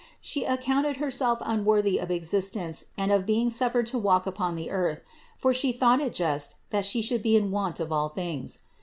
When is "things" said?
8.09-8.61